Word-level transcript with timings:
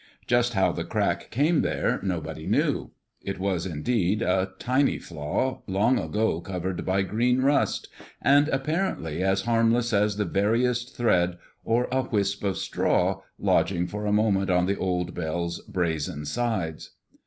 Just 0.25 0.53
how 0.53 0.71
the 0.71 0.83
crack 0.83 1.29
came 1.29 1.61
there, 1.61 1.99
nobody 2.01 2.47
knew. 2.47 2.89
It 3.23 3.37
was, 3.37 3.67
indeed, 3.67 4.23
a 4.23 4.53
tiny 4.57 4.97
flaw, 4.97 5.61
long 5.67 5.99
ago 5.99 6.41
covered 6.41 6.83
by 6.83 7.03
green 7.03 7.41
rust, 7.41 7.87
and 8.19 8.47
apparently 8.47 9.21
as 9.21 9.41
harmless 9.43 9.93
as 9.93 10.17
the 10.17 10.25
veriest 10.25 10.97
thread 10.97 11.37
or 11.63 11.87
a 11.91 12.01
wisp 12.01 12.43
of 12.43 12.57
straw, 12.57 13.21
lodging 13.37 13.85
for 13.85 14.07
a 14.07 14.11
moment 14.11 14.49
on 14.49 14.65
the 14.65 14.75
old 14.75 15.13
bell's 15.13 15.59
brazen 15.59 16.25
sides. 16.25 16.95